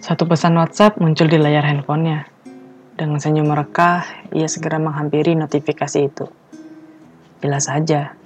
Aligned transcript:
Satu 0.00 0.24
pesan 0.24 0.56
WhatsApp 0.56 0.96
muncul 0.96 1.28
di 1.28 1.36
layar 1.36 1.60
handphonenya. 1.60 2.24
Dengan 2.96 3.20
senyum 3.20 3.52
merekah, 3.52 4.32
ia 4.32 4.48
segera 4.48 4.80
menghampiri 4.80 5.36
notifikasi 5.36 6.08
itu. 6.08 6.24
Jelas 7.44 7.68
saja, 7.68 8.16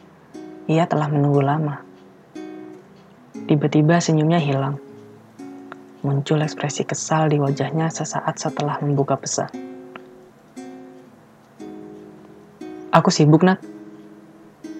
ia 0.70 0.86
telah 0.86 1.10
menunggu 1.10 1.42
lama. 1.42 1.82
Tiba-tiba 3.50 3.98
senyumnya 3.98 4.38
hilang. 4.38 4.78
Muncul 6.06 6.46
ekspresi 6.46 6.86
kesal 6.86 7.26
di 7.34 7.42
wajahnya 7.42 7.90
sesaat 7.90 8.38
setelah 8.38 8.78
membuka 8.78 9.18
pesan. 9.18 9.50
Aku 12.94 13.10
sibuk, 13.10 13.42
Nat. 13.42 13.58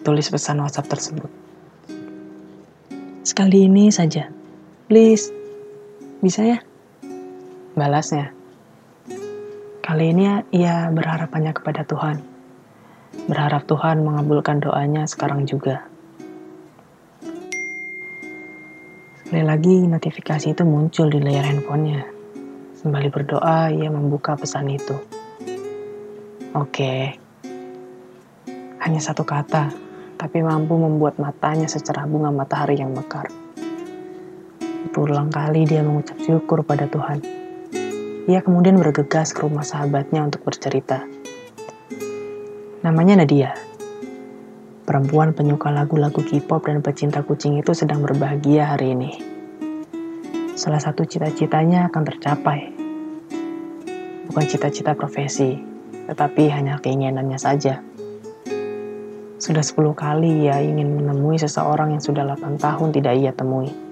Tulis 0.07 0.31
pesan 0.31 0.63
WhatsApp 0.63 0.87
tersebut. 0.87 1.31
Sekali 3.27 3.67
ini 3.67 3.91
saja. 3.91 4.31
Please. 4.87 5.35
Bisa 6.23 6.47
ya? 6.47 6.63
Balasnya. 7.75 8.31
Kali 9.83 10.15
ini 10.15 10.47
ia 10.55 10.87
berharap 10.95 11.35
hanya 11.35 11.51
kepada 11.51 11.83
Tuhan. 11.83 12.23
Berharap 13.27 13.67
Tuhan 13.67 13.99
mengabulkan 14.07 14.63
doanya 14.63 15.11
sekarang 15.11 15.43
juga. 15.43 15.83
Sekali 19.19 19.43
lagi 19.43 19.91
notifikasi 19.91 20.55
itu 20.55 20.63
muncul 20.63 21.11
di 21.11 21.19
layar 21.19 21.51
handphonenya. 21.51 22.07
Sembali 22.79 23.11
berdoa, 23.11 23.75
ia 23.75 23.91
membuka 23.91 24.39
pesan 24.39 24.71
itu. 24.71 24.95
Oke, 26.55 27.19
hanya 28.87 29.03
satu 29.03 29.27
kata, 29.27 29.75
tapi 30.15 30.47
mampu 30.47 30.79
membuat 30.79 31.19
matanya 31.19 31.67
secerah 31.67 32.07
bunga 32.07 32.31
matahari 32.31 32.79
yang 32.79 32.95
mekar. 32.95 33.27
Berulang 34.95 35.35
kali 35.35 35.67
dia 35.67 35.83
mengucap 35.83 36.23
syukur 36.23 36.63
pada 36.63 36.87
Tuhan. 36.87 37.44
Ia 38.25 38.41
kemudian 38.41 38.81
bergegas 38.81 39.37
ke 39.37 39.45
rumah 39.45 39.69
sahabatnya 39.69 40.25
untuk 40.25 40.49
bercerita. 40.49 41.05
Namanya 42.81 43.21
Nadia. 43.21 43.53
Perempuan 44.89 45.37
penyuka 45.37 45.69
lagu-lagu 45.69 46.25
K-pop 46.25 46.65
dan 46.65 46.81
pecinta 46.81 47.21
kucing 47.21 47.61
itu 47.61 47.77
sedang 47.77 48.01
berbahagia 48.01 48.73
hari 48.73 48.97
ini. 48.97 49.13
Salah 50.57 50.81
satu 50.81 51.05
cita-citanya 51.05 51.93
akan 51.93 52.03
tercapai. 52.09 52.61
Bukan 54.33 54.45
cita-cita 54.49 54.97
profesi, 54.97 55.61
tetapi 56.09 56.49
hanya 56.49 56.81
keinginannya 56.81 57.37
saja. 57.37 57.85
Sudah 59.37 59.61
10 59.61 59.93
kali 59.93 60.49
ia 60.49 60.65
ingin 60.65 60.97
menemui 60.97 61.37
seseorang 61.37 61.93
yang 61.93 62.01
sudah 62.01 62.25
8 62.25 62.57
tahun 62.57 62.89
tidak 62.89 63.21
ia 63.21 63.37
temui. 63.37 63.84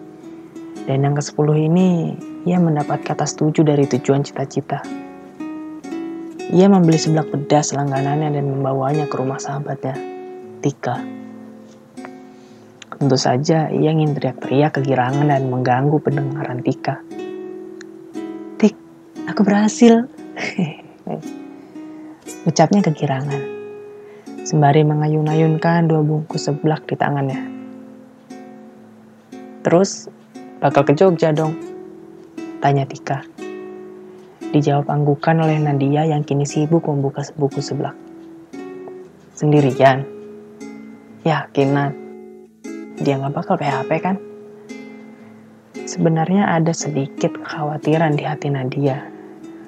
Dan 0.82 1.06
yang 1.06 1.14
ke-10 1.14 1.70
ini, 1.70 2.18
ia 2.42 2.58
mendapat 2.58 3.06
kata 3.06 3.22
setuju 3.22 3.62
dari 3.62 3.86
tujuan 3.86 4.26
cita-cita. 4.26 4.82
Ia 6.52 6.66
membeli 6.68 6.98
seblak 6.98 7.32
pedas 7.32 7.72
langganannya 7.72 8.34
dan 8.34 8.44
membawanya 8.50 9.06
ke 9.06 9.14
rumah 9.14 9.38
sahabatnya. 9.38 9.94
Tika. 10.60 11.00
Tentu 12.98 13.18
saja 13.18 13.66
ia 13.72 13.90
ingin 13.90 14.14
teriak-teriak 14.14 14.78
kegirangan 14.78 15.26
dan 15.26 15.48
mengganggu 15.48 15.96
pendengaran 16.02 16.62
Tika. 16.62 17.02
Tik, 18.60 18.74
aku 19.26 19.40
berhasil. 19.42 20.06
Ucapnya 22.48 22.82
kegirangan. 22.82 23.42
Sembari 24.42 24.82
mengayun-ayunkan 24.82 25.86
dua 25.86 26.02
bungkus 26.02 26.50
seblak 26.50 26.82
di 26.90 26.98
tangannya. 26.98 27.40
Terus, 29.62 30.10
bakal 30.62 30.86
ke 30.86 30.94
Jogja 30.94 31.34
dong? 31.34 31.58
Tanya 32.62 32.86
Tika. 32.86 33.26
Dijawab 34.54 34.86
anggukan 34.86 35.42
oleh 35.42 35.58
Nadia 35.58 36.06
yang 36.06 36.22
kini 36.22 36.46
sibuk 36.46 36.86
membuka 36.86 37.26
buku 37.34 37.58
seblak. 37.58 37.98
Sendirian? 39.34 40.06
Yakin, 41.26 41.68
Nat? 41.74 41.92
Dia 43.02 43.18
nggak 43.18 43.34
bakal 43.34 43.58
PHP 43.58 43.90
kan? 43.98 44.16
Sebenarnya 45.82 46.46
ada 46.46 46.70
sedikit 46.70 47.42
kekhawatiran 47.42 48.14
di 48.14 48.22
hati 48.22 48.46
Nadia, 48.54 49.02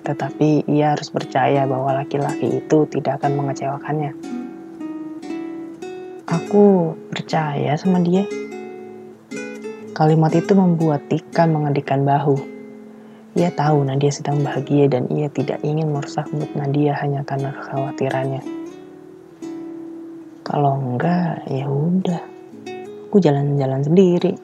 tetapi 0.07 0.71
ia 0.71 0.95
harus 0.95 1.11
percaya 1.11 1.67
bahwa 1.67 1.91
laki-laki 1.91 2.63
itu 2.63 2.87
tidak 2.87 3.19
akan 3.19 3.43
mengecewakannya. 3.43 4.15
Aku 6.31 6.95
percaya 7.11 7.75
sama 7.75 7.99
dia. 7.99 8.44
Kalimat 9.95 10.35
itu 10.35 10.59
membuat 10.59 11.07
Tika 11.07 11.47
mengedikan 11.47 12.03
bahu. 12.03 12.35
Ia 13.39 13.55
tahu 13.55 13.87
Nadia 13.87 14.11
sedang 14.11 14.43
bahagia 14.43 14.91
dan 14.91 15.07
ia 15.07 15.31
tidak 15.31 15.63
ingin 15.63 15.95
merusak 15.95 16.27
mood 16.35 16.51
Nadia 16.59 16.99
hanya 16.99 17.23
karena 17.23 17.55
kekhawatirannya. 17.55 18.43
Kalau 20.43 20.83
enggak, 20.83 21.47
ya 21.47 21.71
udah. 21.71 22.27
Aku 23.07 23.23
jalan-jalan 23.23 23.87
sendiri. 23.87 24.35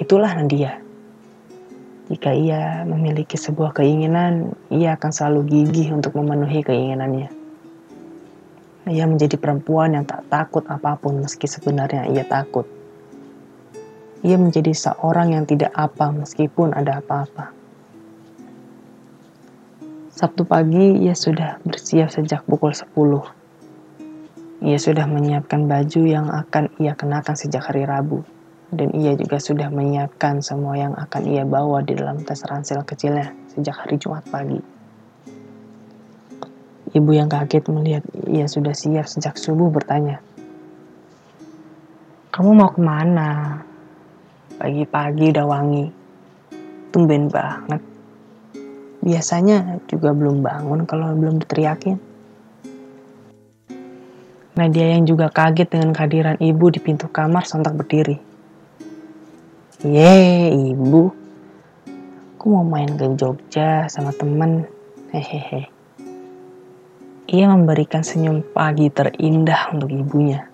Itulah 0.00 0.32
Nadia. 0.40 0.80
Jika 2.08 2.32
ia 2.32 2.88
memiliki 2.88 3.36
sebuah 3.36 3.76
keinginan, 3.76 4.56
ia 4.72 4.96
akan 4.96 5.12
selalu 5.12 5.44
gigih 5.44 5.92
untuk 5.92 6.16
memenuhi 6.16 6.64
keinginannya. 6.64 7.28
Ia 8.88 9.04
menjadi 9.04 9.36
perempuan 9.36 9.92
yang 9.92 10.08
tak 10.08 10.24
takut 10.32 10.64
apa 10.72 10.96
pun 10.96 11.20
meski 11.20 11.44
sebenarnya 11.44 12.08
ia 12.08 12.24
takut. 12.24 12.77
Ia 14.26 14.34
menjadi 14.34 14.74
seorang 14.74 15.30
yang 15.34 15.44
tidak 15.46 15.70
apa 15.78 16.10
meskipun 16.10 16.74
ada 16.74 16.98
apa-apa. 16.98 17.54
Sabtu 20.10 20.42
pagi 20.42 20.98
ia 20.98 21.14
sudah 21.14 21.62
bersiap 21.62 22.10
sejak 22.10 22.42
pukul 22.42 22.74
10. 22.74 22.90
Ia 24.66 24.74
sudah 24.74 25.06
menyiapkan 25.06 25.70
baju 25.70 26.02
yang 26.02 26.26
akan 26.26 26.74
ia 26.82 26.98
kenakan 26.98 27.38
sejak 27.38 27.62
hari 27.70 27.86
Rabu. 27.86 28.26
Dan 28.74 28.90
ia 28.98 29.14
juga 29.14 29.38
sudah 29.38 29.70
menyiapkan 29.70 30.42
semua 30.42 30.74
yang 30.74 30.98
akan 30.98 31.22
ia 31.30 31.46
bawa 31.46 31.86
di 31.86 31.94
dalam 31.94 32.20
tas 32.26 32.42
ransel 32.42 32.82
kecilnya 32.82 33.30
sejak 33.54 33.86
hari 33.86 33.96
Jumat 34.02 34.26
pagi. 34.26 34.58
Ibu 36.98 37.10
yang 37.14 37.30
kaget 37.30 37.70
melihat 37.70 38.02
ia 38.26 38.50
sudah 38.50 38.74
siap 38.74 39.06
sejak 39.06 39.38
subuh 39.38 39.70
bertanya, 39.70 40.18
Kamu 42.34 42.50
mau 42.58 42.74
ke 42.74 42.82
mana? 42.82 43.62
Pagi-pagi 44.58 45.30
udah 45.30 45.46
wangi. 45.46 45.86
Tumben 46.90 47.30
banget. 47.30 47.78
Biasanya 48.98 49.78
juga 49.86 50.10
belum 50.10 50.42
bangun 50.42 50.82
kalau 50.82 51.14
belum 51.14 51.38
diteriakin. 51.38 51.94
Nadia 54.58 54.98
yang 54.98 55.06
juga 55.06 55.30
kaget 55.30 55.70
dengan 55.70 55.94
kehadiran 55.94 56.34
ibu 56.42 56.66
di 56.74 56.82
pintu 56.82 57.06
kamar 57.06 57.46
sontak 57.46 57.78
berdiri. 57.78 58.18
Ye, 59.86 60.50
ibu. 60.74 61.14
Aku 62.34 62.50
mau 62.50 62.66
main 62.66 62.90
ke 62.98 63.06
Jogja 63.14 63.86
sama 63.86 64.10
temen. 64.10 64.66
Hehehe. 65.14 65.70
Ia 67.30 67.46
memberikan 67.46 68.02
senyum 68.02 68.42
pagi 68.42 68.90
terindah 68.90 69.70
untuk 69.70 69.94
ibunya. 69.94 70.50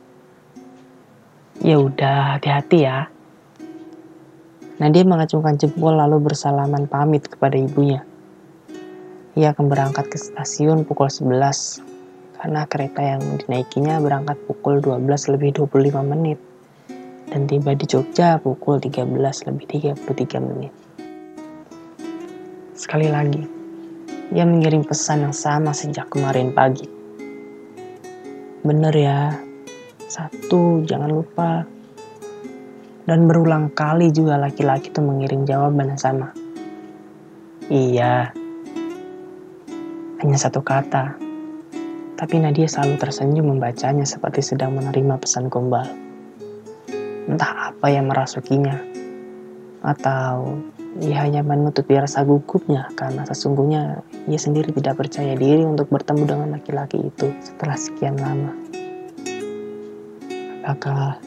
Ya 1.64 1.80
udah, 1.80 2.36
hati-hati 2.36 2.84
ya. 2.84 3.13
Nadia 4.74 5.06
mengacungkan 5.06 5.54
jempol 5.54 5.94
lalu 5.94 6.18
bersalaman 6.18 6.90
pamit 6.90 7.30
kepada 7.30 7.54
ibunya. 7.54 8.02
Ia 9.38 9.54
akan 9.54 9.70
berangkat 9.70 10.10
ke 10.10 10.18
stasiun 10.18 10.82
pukul 10.82 11.06
11 11.06 11.30
karena 12.42 12.66
kereta 12.66 13.00
yang 13.02 13.22
dinaikinya 13.38 14.02
berangkat 14.02 14.34
pukul 14.50 14.82
12 14.82 15.06
lebih 15.38 15.62
25 15.62 16.02
menit 16.02 16.38
dan 17.30 17.46
tiba 17.46 17.74
di 17.74 17.86
Jogja 17.86 18.42
pukul 18.42 18.82
13 18.82 19.10
lebih 19.50 19.66
33 19.94 20.42
menit. 20.42 20.74
Sekali 22.74 23.06
lagi, 23.06 23.42
ia 24.34 24.42
mengirim 24.42 24.82
pesan 24.82 25.30
yang 25.30 25.34
sama 25.34 25.70
sejak 25.70 26.10
kemarin 26.10 26.50
pagi. 26.50 26.86
Bener 28.66 28.94
ya, 28.94 29.38
satu 30.10 30.82
jangan 30.82 31.10
lupa. 31.10 31.73
Dan 33.04 33.28
berulang 33.28 33.68
kali 33.68 34.08
juga 34.08 34.40
laki-laki 34.40 34.88
itu 34.88 35.04
mengirim 35.04 35.44
jawaban 35.44 35.92
yang 35.92 36.00
sama. 36.00 36.32
Iya, 37.68 38.32
hanya 40.24 40.38
satu 40.40 40.64
kata. 40.64 41.20
Tapi 42.16 42.34
Nadia 42.40 42.64
selalu 42.64 42.96
tersenyum 42.96 43.52
membacanya 43.52 44.08
seperti 44.08 44.40
sedang 44.40 44.72
menerima 44.72 45.20
pesan 45.20 45.52
gombal. 45.52 45.84
Entah 47.28 47.76
apa 47.76 47.92
yang 47.92 48.08
merasukinya. 48.08 48.80
Atau 49.84 50.64
ia 51.04 51.28
hanya 51.28 51.44
menutupi 51.44 51.98
rasa 51.98 52.24
gugupnya 52.24 52.88
karena 52.96 53.28
sesungguhnya 53.28 54.00
ia 54.30 54.40
sendiri 54.40 54.72
tidak 54.72 54.96
percaya 54.96 55.36
diri 55.36 55.66
untuk 55.66 55.92
bertemu 55.92 56.22
dengan 56.24 56.48
laki-laki 56.56 57.04
itu 57.04 57.34
setelah 57.44 57.76
sekian 57.76 58.16
lama. 58.16 58.56
Apakah 60.64 61.20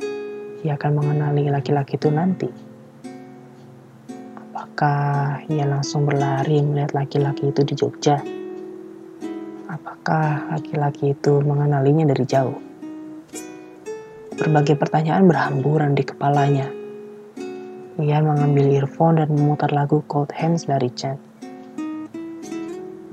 ia 0.66 0.74
akan 0.74 0.92
mengenali 0.98 1.54
laki-laki 1.54 2.02
itu 2.02 2.10
nanti? 2.10 2.50
Apakah 4.34 5.42
ia 5.50 5.70
langsung 5.70 6.10
berlari 6.10 6.62
melihat 6.66 6.98
laki-laki 6.98 7.54
itu 7.54 7.62
di 7.62 7.74
Jogja? 7.78 8.18
Apakah 9.70 10.50
laki-laki 10.54 11.14
itu 11.14 11.42
mengenalinya 11.46 12.10
dari 12.10 12.26
jauh? 12.26 12.58
Berbagai 14.38 14.78
pertanyaan 14.78 15.26
berhamburan 15.26 15.98
di 15.98 16.06
kepalanya. 16.06 16.70
Ia 17.98 18.22
mengambil 18.22 18.70
earphone 18.78 19.18
dan 19.18 19.34
memutar 19.34 19.74
lagu 19.74 20.06
Cold 20.06 20.30
Hands 20.34 20.62
dari 20.62 20.94
Chad. 20.94 21.18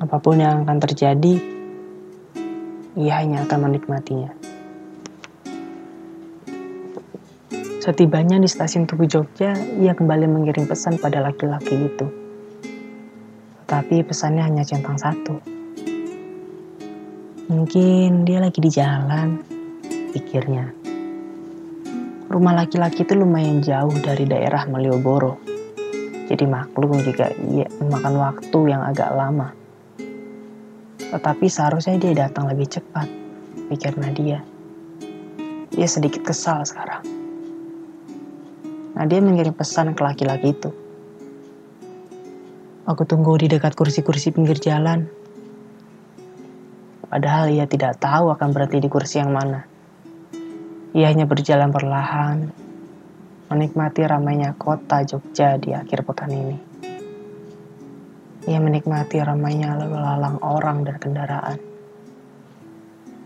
Apa 0.05 0.21
pun 0.21 0.37
yang 0.37 0.69
akan 0.69 0.79
terjadi, 0.85 1.41
ia 2.93 3.13
hanya 3.25 3.49
akan 3.49 3.73
menikmatinya. 3.73 4.44
Setibanya 7.85 8.41
di 8.41 8.49
stasiun 8.49 8.89
Tugu 8.89 9.05
Jogja, 9.05 9.53
ia 9.77 9.93
kembali 9.93 10.25
mengirim 10.25 10.65
pesan 10.65 10.97
pada 10.97 11.21
laki-laki 11.21 11.85
itu. 11.85 12.09
Tetapi 13.61 14.01
pesannya 14.09 14.41
hanya 14.41 14.65
centang 14.65 14.97
satu. 14.97 15.37
Mungkin 17.53 18.25
dia 18.25 18.41
lagi 18.41 18.65
di 18.65 18.73
jalan, 18.73 19.37
pikirnya. 20.17 20.73
Rumah 22.33 22.65
laki-laki 22.65 23.05
itu 23.05 23.21
lumayan 23.21 23.61
jauh 23.61 23.93
dari 24.01 24.25
daerah 24.25 24.65
Malioboro. 24.65 25.37
Jadi 26.25 26.45
maklum 26.49 27.05
jika 27.05 27.37
ia 27.53 27.69
memakan 27.85 28.17
waktu 28.17 28.59
yang 28.65 28.81
agak 28.81 29.13
lama. 29.13 29.53
Tetapi 31.13 31.47
seharusnya 31.53 32.01
dia 32.01 32.17
datang 32.17 32.49
lebih 32.49 32.65
cepat, 32.65 33.13
pikir 33.69 33.93
Nadia. 34.01 34.41
Dia 35.69 35.85
sedikit 35.85 36.25
kesal 36.25 36.65
sekarang. 36.65 37.14
Nadia 38.95 39.19
mengirim 39.19 39.51
pesan 39.51 39.91
ke 39.99 40.07
laki-laki 40.07 40.55
itu. 40.55 40.71
Aku 42.87 43.03
tunggu 43.03 43.35
di 43.35 43.51
dekat 43.51 43.75
kursi-kursi 43.75 44.31
pinggir 44.31 44.55
jalan. 44.63 45.11
Padahal 47.11 47.51
ia 47.51 47.67
tidak 47.67 47.99
tahu 47.99 48.31
akan 48.31 48.55
berhenti 48.55 48.79
di 48.79 48.87
kursi 48.87 49.19
yang 49.19 49.35
mana. 49.35 49.67
Ia 50.95 51.11
hanya 51.11 51.27
berjalan 51.27 51.75
perlahan, 51.75 52.55
menikmati 53.51 54.07
ramainya 54.07 54.55
kota 54.55 55.03
Jogja 55.03 55.59
di 55.59 55.75
akhir 55.75 56.07
pekan 56.07 56.31
ini. 56.31 56.59
Ia 58.47 58.63
menikmati 58.63 59.19
ramainya 59.19 59.75
lalu 59.75 59.99
lalang 59.99 60.39
orang 60.39 60.87
dan 60.87 60.97
kendaraan. 61.03 61.59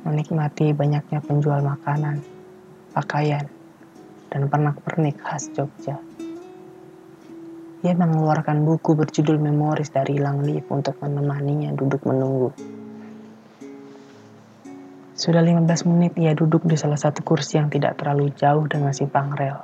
Menikmati 0.09 0.73
banyaknya 0.73 1.21
penjual 1.21 1.61
makanan, 1.61 2.25
pakaian, 2.97 3.45
dan 4.29 4.49
pernak-pernik 4.49 5.21
khas 5.21 5.53
Jogja. 5.53 6.01
Ia 7.79 7.95
mengeluarkan 7.95 8.67
buku 8.67 8.99
berjudul 8.99 9.39
Memoris 9.39 9.95
dari 9.95 10.19
Lang 10.19 10.43
Liv 10.43 10.67
untuk 10.67 10.99
menemaninya 10.99 11.71
duduk 11.79 12.03
menunggu. 12.03 12.51
Sudah 15.19 15.43
15 15.43 15.67
menit 15.91 16.15
ia 16.19 16.35
duduk 16.35 16.67
di 16.67 16.75
salah 16.79 16.99
satu 16.99 17.23
kursi 17.23 17.59
yang 17.59 17.71
tidak 17.71 17.99
terlalu 17.99 18.35
jauh 18.35 18.67
dengan 18.67 18.91
simpang 18.91 19.35
rel. 19.35 19.63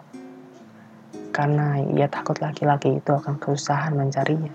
Karena 1.35 1.79
ia 1.79 2.07
takut 2.07 2.39
laki-laki 2.39 3.03
itu 3.03 3.11
akan 3.11 3.39
kesusahan 3.39 3.99
mencarinya. 3.99 4.55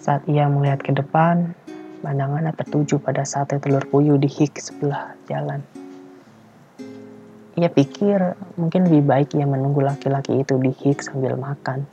Saat 0.00 0.24
ia 0.28 0.48
melihat 0.48 0.80
ke 0.80 0.92
depan, 0.96 1.52
pandangannya 2.00 2.56
tertuju 2.56 2.96
pada 2.96 3.28
sate 3.28 3.60
telur 3.60 3.84
puyuh 3.84 4.16
di 4.16 4.28
hik 4.28 4.56
sebelah 4.56 5.16
jalan. 5.28 5.60
Ia 7.52 7.68
pikir 7.68 8.16
mungkin 8.56 8.88
lebih 8.88 9.04
baik 9.04 9.28
ia 9.36 9.44
menunggu 9.44 9.84
laki-laki 9.84 10.40
itu 10.40 10.56
di 10.56 10.72
hik 10.72 11.04
sambil 11.04 11.36
makan 11.36 11.84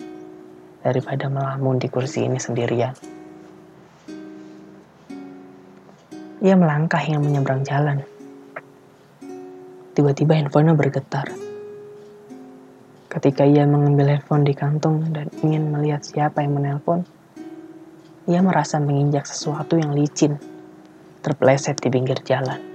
daripada 0.80 1.28
melamun 1.28 1.76
di 1.76 1.92
kursi 1.92 2.24
ini 2.24 2.40
sendirian. 2.40 2.96
Ia 6.40 6.56
melangkah 6.56 7.04
hingga 7.04 7.20
menyeberang 7.20 7.68
jalan. 7.68 8.00
Tiba-tiba 9.92 10.40
handphonenya 10.40 10.80
bergetar. 10.80 11.28
Ketika 13.12 13.44
ia 13.44 13.68
mengambil 13.68 14.16
handphone 14.16 14.48
di 14.48 14.56
kantong 14.56 15.12
dan 15.12 15.28
ingin 15.44 15.68
melihat 15.76 16.00
siapa 16.08 16.40
yang 16.40 16.56
menelpon, 16.56 17.04
ia 18.32 18.40
merasa 18.40 18.80
menginjak 18.80 19.28
sesuatu 19.28 19.76
yang 19.76 19.92
licin, 19.92 20.40
terpeleset 21.20 21.76
di 21.84 21.92
pinggir 21.92 22.24
jalan. 22.24 22.69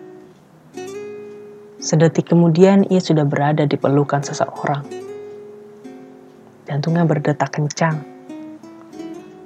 Sedetik 1.84 2.32
kemudian 2.32 2.88
ia 2.88 2.96
sudah 2.96 3.28
berada 3.28 3.68
di 3.68 3.76
pelukan 3.76 4.24
seseorang. 4.24 4.88
Jantungnya 6.64 7.04
berdetak 7.04 7.52
kencang. 7.52 8.00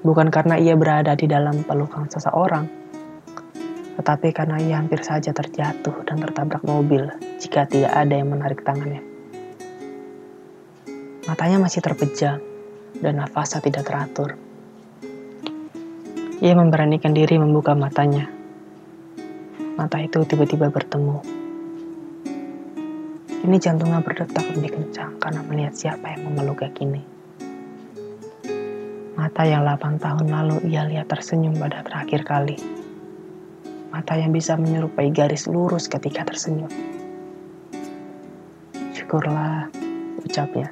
Bukan 0.06 0.30
karena 0.30 0.54
ia 0.54 0.78
berada 0.78 1.18
di 1.18 1.26
dalam 1.26 1.66
pelukan 1.66 2.06
seseorang, 2.06 2.70
tetapi 3.98 4.30
karena 4.30 4.54
ia 4.62 4.78
hampir 4.78 5.02
saja 5.02 5.34
terjatuh 5.34 6.06
dan 6.06 6.22
tertabrak 6.22 6.62
mobil 6.62 7.10
jika 7.42 7.66
tidak 7.66 7.90
ada 7.90 8.14
yang 8.14 8.30
menarik 8.30 8.62
tangannya. 8.62 9.02
Matanya 11.26 11.58
masih 11.58 11.82
terpejam 11.82 12.38
dan 13.02 13.18
nafasnya 13.18 13.66
tidak 13.66 13.82
teratur. 13.82 14.38
Ia 16.38 16.54
memberanikan 16.54 17.10
diri 17.10 17.34
membuka 17.34 17.74
matanya. 17.74 18.30
Mata 19.74 19.98
itu 19.98 20.22
tiba-tiba 20.22 20.70
bertemu 20.70 21.37
ini 23.38 23.56
jantungnya 23.62 24.02
berdetak 24.02 24.42
lebih 24.58 24.74
kencang 24.74 25.14
karena 25.22 25.40
melihat 25.46 25.74
siapa 25.78 26.10
yang 26.10 26.26
memeluknya 26.26 26.74
kini. 26.74 27.02
Mata 29.14 29.46
yang 29.46 29.62
8 29.62 30.02
tahun 30.02 30.26
lalu 30.26 30.56
ia 30.70 30.82
lihat 30.86 31.06
tersenyum 31.06 31.54
pada 31.54 31.86
terakhir 31.86 32.26
kali. 32.26 32.58
Mata 33.94 34.18
yang 34.18 34.34
bisa 34.34 34.58
menyerupai 34.58 35.14
garis 35.14 35.46
lurus 35.46 35.86
ketika 35.86 36.26
tersenyum. 36.26 36.70
Syukurlah, 38.94 39.70
ucapnya. 40.22 40.70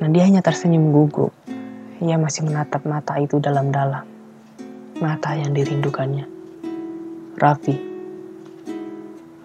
Nah 0.00 0.08
dia 0.08 0.24
hanya 0.24 0.40
tersenyum 0.40 0.96
gugup. 0.96 1.32
Ia 2.00 2.16
masih 2.16 2.48
menatap 2.48 2.88
mata 2.88 3.20
itu 3.20 3.36
dalam-dalam. 3.36 4.08
Mata 5.00 5.36
yang 5.36 5.52
dirindukannya. 5.52 6.24
Raffi 7.36 7.89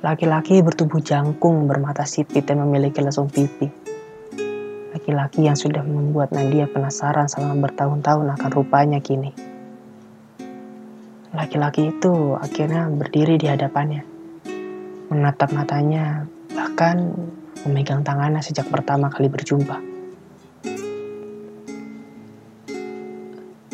Laki-laki 0.05 0.61
bertubuh 0.61 1.01
jangkung, 1.01 1.65
bermata 1.65 2.05
sipit 2.05 2.45
dan 2.45 2.61
memiliki 2.61 3.01
lesung 3.01 3.25
pipi. 3.25 3.65
Laki-laki 4.93 5.49
yang 5.49 5.57
sudah 5.57 5.81
membuat 5.81 6.29
Nadia 6.29 6.69
penasaran 6.69 7.25
selama 7.25 7.65
bertahun-tahun 7.65 8.37
akan 8.37 8.49
rupanya 8.53 9.01
kini. 9.01 9.33
Laki-laki 11.33 11.89
itu 11.89 12.37
akhirnya 12.37 12.85
berdiri 12.85 13.41
di 13.41 13.49
hadapannya. 13.49 14.05
Menatap 15.09 15.49
matanya, 15.57 16.29
bahkan 16.53 17.09
memegang 17.65 18.05
tangannya 18.05 18.45
sejak 18.45 18.69
pertama 18.69 19.09
kali 19.09 19.25
berjumpa. 19.25 19.81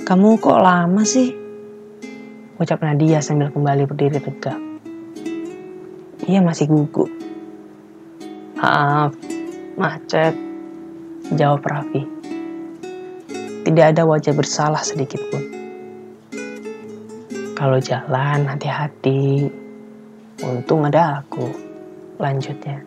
Kamu 0.07 0.39
kok 0.39 0.59
lama 0.63 1.03
sih? 1.03 1.35
Ucap 2.55 2.79
Nadia 2.88 3.19
sambil 3.19 3.51
kembali 3.51 3.83
berdiri 3.83 4.23
tegak. 4.23 4.70
Ia 6.29 6.37
masih 6.37 6.69
gugup. 6.69 7.09
Maaf, 8.61 9.17
macet. 9.73 10.37
Jawab 11.33 11.65
Raffi. 11.65 12.05
Tidak 13.65 13.85
ada 13.89 14.05
wajah 14.05 14.33
bersalah 14.37 14.85
sedikit 14.85 15.17
pun. 15.33 15.43
Kalau 17.57 17.81
jalan 17.81 18.45
hati-hati. 18.45 19.49
Untung 20.45 20.85
ada 20.85 21.25
aku. 21.25 21.49
Lanjutnya. 22.21 22.85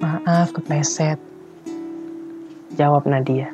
Maaf 0.00 0.56
kepleset. 0.56 1.20
Jawab 2.72 3.04
Nadia. 3.04 3.52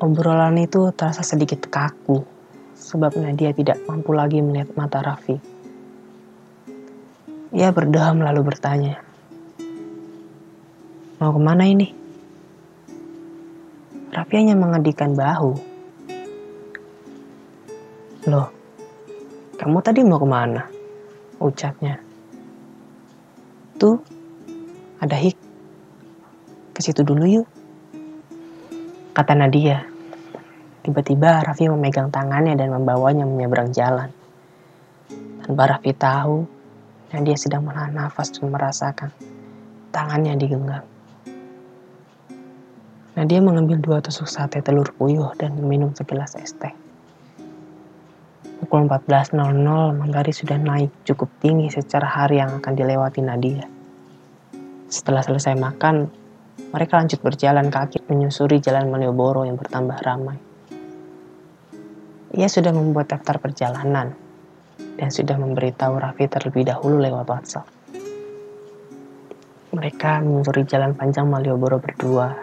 Obrolan 0.00 0.56
itu 0.56 0.88
terasa 0.96 1.20
sedikit 1.20 1.68
kaku 1.68 2.24
sebab 2.78 3.18
Nadia 3.20 3.52
tidak 3.52 3.82
mampu 3.84 4.16
lagi 4.16 4.40
melihat 4.40 4.72
mata 4.78 5.04
Raffi. 5.04 5.57
Ia 7.48 7.72
berdeham 7.72 8.20
lalu 8.20 8.44
bertanya, 8.44 9.00
Mau 11.18 11.34
ke 11.34 11.40
mana 11.42 11.66
ini? 11.66 11.90
Raffi 14.14 14.38
hanya 14.38 14.54
mengedikan 14.54 15.18
bahu. 15.18 15.50
Loh, 18.30 18.48
kamu 19.58 19.78
tadi 19.82 20.06
mau 20.06 20.22
ke 20.22 20.28
mana? 20.30 20.62
Ucapnya. 21.42 21.98
Tuh, 23.82 23.98
ada 25.02 25.18
hik. 25.18 25.34
Ke 26.76 26.80
situ 26.84 27.02
dulu 27.02 27.26
yuk. 27.26 27.48
Kata 29.16 29.34
Nadia. 29.34 29.82
Tiba-tiba 30.86 31.42
Raffi 31.42 31.66
memegang 31.66 32.14
tangannya 32.14 32.54
dan 32.54 32.76
membawanya 32.76 33.26
menyeberang 33.26 33.74
jalan. 33.74 34.14
Tanpa 35.42 35.66
Raffi 35.66 35.90
tahu, 35.96 36.57
dan 37.08 37.24
dia 37.24 37.36
sedang 37.36 37.64
menahan 37.64 37.92
nafas 37.92 38.32
dan 38.32 38.52
merasakan 38.52 39.10
tangannya 39.92 40.36
digenggam. 40.36 40.84
Nadia 43.18 43.42
mengambil 43.42 43.82
dua 43.82 43.98
tusuk 43.98 44.30
sate 44.30 44.62
telur 44.62 44.94
puyuh 44.94 45.34
dan 45.34 45.58
meminum 45.58 45.90
segelas 45.90 46.38
es 46.38 46.54
teh. 46.54 46.70
Pukul 48.62 48.86
14.00, 48.86 49.34
matahari 49.98 50.30
sudah 50.30 50.54
naik 50.54 50.92
cukup 51.02 51.26
tinggi 51.42 51.66
secara 51.72 52.06
hari 52.06 52.38
yang 52.38 52.62
akan 52.62 52.72
dilewati 52.78 53.18
Nadia. 53.24 53.66
Setelah 54.86 55.26
selesai 55.26 55.58
makan, 55.58 56.06
mereka 56.70 57.00
lanjut 57.00 57.18
berjalan 57.22 57.72
kaki 57.72 58.06
menyusuri 58.06 58.62
jalan 58.62 58.86
Malioboro 58.92 59.42
yang 59.42 59.58
bertambah 59.58 59.98
ramai. 60.04 60.38
Ia 62.38 62.46
sudah 62.46 62.70
membuat 62.70 63.10
daftar 63.10 63.40
perjalanan 63.40 64.27
dan 64.98 65.08
sudah 65.14 65.38
memberitahu 65.38 65.94
Raffi 65.98 66.26
terlebih 66.26 66.66
dahulu 66.66 66.98
lewat 66.98 67.26
WhatsApp. 67.30 67.66
Mereka 69.74 70.26
menyusuri 70.26 70.66
jalan 70.66 70.98
panjang 70.98 71.30
Malioboro 71.30 71.78
berdua 71.78 72.34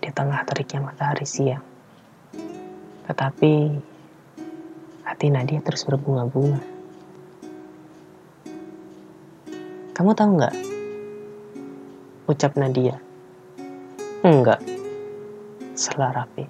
di 0.00 0.08
tengah 0.08 0.40
teriknya 0.48 0.88
matahari 0.88 1.28
siang. 1.28 1.64
Tetapi 3.04 3.52
hati 5.04 5.26
Nadia 5.28 5.60
terus 5.60 5.84
berbunga-bunga. 5.84 6.60
Kamu 9.92 10.10
tahu 10.14 10.30
nggak? 10.38 10.54
Ucap 12.30 12.52
Nadia. 12.56 12.96
Enggak. 14.24 14.60
Salah 15.74 16.24
Raffi. 16.24 16.44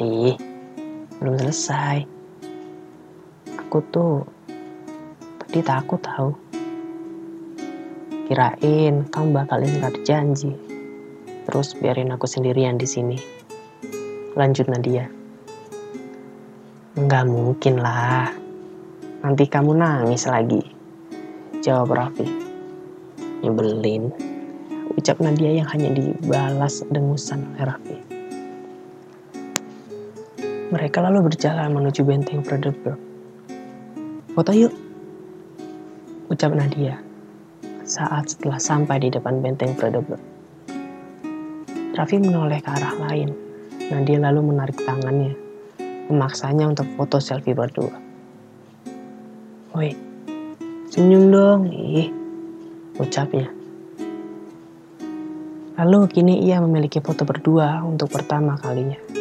Ih, 0.00 0.38
belum 1.20 1.36
selesai. 1.36 2.19
Aku 3.70 3.86
tuh 3.94 4.26
tadi 5.38 5.62
takut 5.62 6.02
tahu. 6.02 6.34
Kirain 8.26 9.06
kamu 9.06 9.30
bakal 9.30 9.62
ingkar 9.62 9.94
janji. 10.02 10.58
Terus 11.46 11.78
biarin 11.78 12.10
aku 12.10 12.26
sendirian 12.26 12.82
di 12.82 12.90
sini. 12.90 13.14
Lanjut 14.34 14.66
Nadia. 14.66 15.06
Enggak 16.98 17.30
mungkin 17.30 17.78
lah. 17.78 18.34
Nanti 19.22 19.46
kamu 19.46 19.78
nangis 19.78 20.26
lagi. 20.26 20.66
Jawab 21.62 21.94
Raffi. 21.94 22.26
Nyebelin. 23.46 24.10
Ucap 24.98 25.22
Nadia 25.22 25.62
yang 25.62 25.70
hanya 25.70 25.94
dibalas 25.94 26.82
dengusan 26.90 27.54
oleh 27.54 27.70
Raffi. 27.70 27.98
Mereka 30.74 30.98
lalu 31.06 31.30
berjalan 31.30 31.70
menuju 31.70 32.02
benteng 32.02 32.42
Fredericksburg. 32.42 33.09
Foto 34.40 34.56
yuk. 34.56 34.72
Ucap 36.32 36.56
Nadia 36.56 36.96
saat 37.84 38.32
setelah 38.32 38.56
sampai 38.56 38.96
di 38.96 39.12
depan 39.12 39.44
benteng 39.44 39.76
Fredericksburg. 39.76 40.16
Raffi 41.92 42.16
menoleh 42.16 42.64
ke 42.64 42.72
arah 42.72 42.96
lain. 43.04 43.36
Nadia 43.92 44.16
lalu 44.16 44.48
menarik 44.48 44.80
tangannya, 44.80 45.36
memaksanya 46.08 46.72
untuk 46.72 46.88
foto 46.96 47.20
selfie 47.20 47.52
berdua. 47.52 47.92
Woi, 49.76 49.92
senyum 50.88 51.28
dong, 51.28 51.68
ih, 51.68 52.08
ucapnya. 52.96 53.52
Lalu 55.76 55.98
kini 56.08 56.48
ia 56.48 56.64
memiliki 56.64 57.04
foto 57.04 57.28
berdua 57.28 57.84
untuk 57.84 58.08
pertama 58.08 58.56
kalinya. 58.56 59.19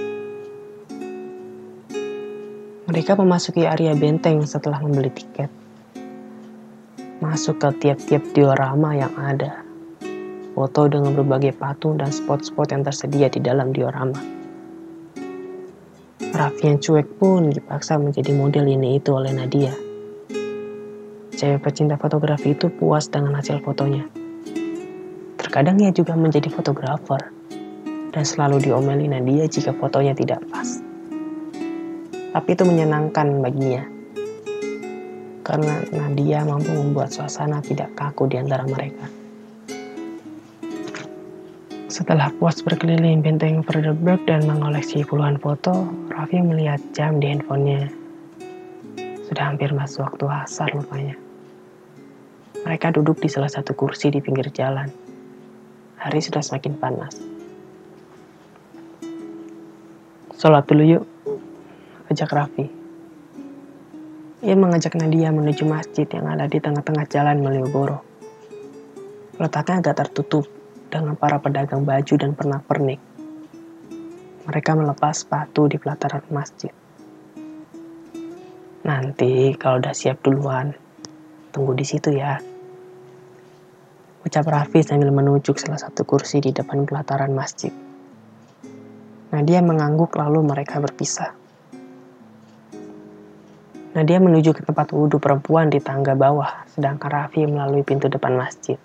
Mereka 2.89 3.13
memasuki 3.13 3.69
area 3.69 3.93
benteng 3.93 4.41
setelah 4.49 4.81
membeli 4.81 5.13
tiket. 5.13 5.53
Masuk 7.21 7.61
ke 7.61 7.85
tiap-tiap 7.85 8.25
diorama 8.33 8.97
yang 8.97 9.13
ada 9.13 9.61
foto 10.57 10.89
dengan 10.89 11.13
berbagai 11.13 11.53
patung 11.53 12.01
dan 12.01 12.09
spot-spot 12.09 12.73
yang 12.73 12.81
tersedia 12.81 13.29
di 13.29 13.45
dalam 13.45 13.69
diorama. 13.77 14.17
Raffi 16.33 16.65
yang 16.65 16.81
cuek 16.81 17.21
pun 17.21 17.53
dipaksa 17.53 18.01
menjadi 18.01 18.33
model 18.33 18.65
ini 18.65 18.97
itu 18.97 19.13
oleh 19.13 19.37
Nadia. 19.37 19.77
Cewek 21.37 21.61
pecinta 21.61 21.93
fotografi 21.93 22.57
itu 22.57 22.73
puas 22.73 23.05
dengan 23.05 23.37
hasil 23.37 23.61
fotonya. 23.61 24.09
Terkadang 25.37 25.77
ia 25.77 25.93
juga 25.93 26.17
menjadi 26.17 26.49
fotografer 26.49 27.21
dan 28.09 28.25
selalu 28.25 28.65
diomeli 28.65 29.05
Nadia 29.05 29.45
jika 29.45 29.77
fotonya 29.77 30.17
tidak 30.17 30.41
pas. 30.49 30.88
Tapi 32.29 32.49
itu 32.53 32.63
menyenangkan 32.65 33.41
baginya 33.41 33.99
karena 35.49 35.81
Nadia 35.89 36.45
mampu 36.45 36.69
membuat 36.69 37.09
suasana 37.09 37.57
tidak 37.65 37.89
kaku 37.97 38.29
di 38.29 38.37
antara 38.37 38.69
mereka. 38.69 39.09
Setelah 41.89 42.29
puas 42.37 42.61
berkeliling 42.61 43.25
benteng 43.25 43.65
Fredericksburg 43.65 44.21
dan 44.29 44.45
mengoleksi 44.45 45.01
puluhan 45.01 45.41
foto, 45.41 45.89
Raffi 46.13 46.37
melihat 46.37 46.77
jam 46.93 47.17
di 47.17 47.33
handphonenya. 47.33 47.89
Sudah 49.25 49.49
hampir 49.49 49.73
masuk 49.73 50.05
waktu 50.05 50.25
asar 50.29 50.69
rupanya. 50.69 51.17
Mereka 52.61 52.93
duduk 52.93 53.17
di 53.17 53.25
salah 53.25 53.49
satu 53.49 53.73
kursi 53.73 54.13
di 54.13 54.21
pinggir 54.21 54.53
jalan. 54.53 54.85
Hari 55.97 56.21
sudah 56.21 56.45
semakin 56.45 56.77
panas. 56.77 57.17
Sholat 60.37 60.69
dulu 60.69 60.83
yuk, 60.85 61.03
ajak 62.09 62.33
Raffi. 62.33 62.65
Ia 64.41 64.55
mengajak 64.57 64.97
Nadia 64.97 65.29
menuju 65.29 65.61
masjid 65.69 66.09
yang 66.09 66.25
ada 66.25 66.49
di 66.49 66.57
tengah-tengah 66.57 67.05
jalan 67.05 67.37
Malioboro. 67.37 68.01
Letaknya 69.37 69.85
agak 69.85 69.95
tertutup 70.01 70.49
dengan 70.89 71.13
para 71.13 71.37
pedagang 71.37 71.85
baju 71.85 72.13
dan 72.17 72.33
pernak-pernik. 72.33 72.97
Mereka 74.49 74.71
melepas 74.73 75.21
sepatu 75.21 75.69
di 75.69 75.77
pelataran 75.77 76.25
masjid. 76.33 76.73
Nanti 78.81 79.53
kalau 79.53 79.77
udah 79.77 79.93
siap 79.93 80.25
duluan, 80.25 80.73
tunggu 81.53 81.77
di 81.77 81.85
situ 81.85 82.09
ya. 82.09 82.41
Ucap 84.25 84.49
Raffi 84.49 84.81
sambil 84.81 85.13
menunjuk 85.13 85.61
salah 85.61 85.77
satu 85.77 86.01
kursi 86.09 86.41
di 86.41 86.49
depan 86.49 86.89
pelataran 86.89 87.37
masjid. 87.37 87.71
Nadia 89.29 89.61
mengangguk 89.61 90.17
lalu 90.17 90.41
mereka 90.41 90.81
berpisah. 90.81 91.38
Nadia 93.89 94.21
menuju 94.21 94.53
ke 94.53 94.61
tempat 94.61 94.93
wudhu 94.93 95.17
perempuan 95.17 95.73
di 95.73 95.81
tangga 95.81 96.13
bawah, 96.13 96.61
sedangkan 96.69 97.09
Raffi 97.09 97.49
melalui 97.49 97.81
pintu 97.81 98.05
depan 98.05 98.37
masjid. 98.37 98.77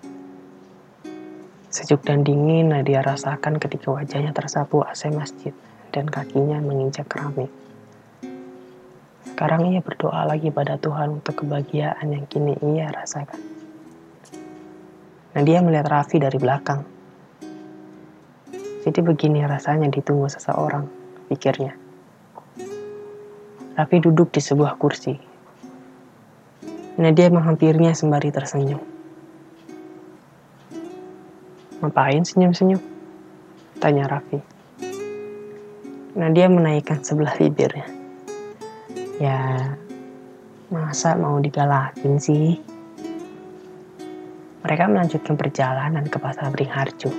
Sejuk 1.69 2.01
dan 2.01 2.25
dingin 2.25 2.73
Nadia 2.73 3.05
rasakan 3.05 3.61
ketika 3.61 3.93
wajahnya 3.93 4.33
tersapu 4.33 4.81
AC 4.81 5.13
masjid 5.13 5.53
dan 5.93 6.09
kakinya 6.09 6.57
menginjak 6.57 7.05
keramik. 7.05 7.53
Sekarang 9.29 9.69
ia 9.69 9.85
berdoa 9.85 10.25
lagi 10.25 10.49
pada 10.49 10.81
Tuhan 10.81 11.21
untuk 11.21 11.45
kebahagiaan 11.45 12.09
yang 12.09 12.25
kini 12.25 12.57
ia 12.73 12.89
rasakan. 12.89 13.37
Nadia 15.37 15.61
melihat 15.61 15.85
Raffi 15.85 16.17
dari 16.17 16.41
belakang. 16.41 16.81
Jadi 18.81 18.99
begini 19.05 19.45
rasanya 19.45 19.85
ditunggu 19.85 20.33
seseorang, 20.33 20.89
pikirnya. 21.29 21.84
Raffi 23.75 23.99
duduk 23.99 24.31
di 24.31 24.39
sebuah 24.39 24.79
kursi. 24.79 25.11
Nadia 26.95 27.27
menghampirinya 27.27 27.91
sembari 27.91 28.31
tersenyum. 28.31 28.79
Ngapain 31.83 32.23
senyum-senyum? 32.23 32.79
Tanya 33.83 34.07
Raffi. 34.07 34.39
Nadia 36.15 36.47
menaikkan 36.47 37.03
sebelah 37.03 37.35
bibirnya. 37.35 37.83
Ya, 39.19 39.75
masa 40.71 41.19
mau 41.19 41.35
digalakin 41.43 42.15
sih? 42.15 42.55
Mereka 44.63 44.87
melanjutkan 44.87 45.35
perjalanan 45.35 46.07
ke 46.07 46.15
pasar 46.15 46.47
Beringharjo. 46.47 47.11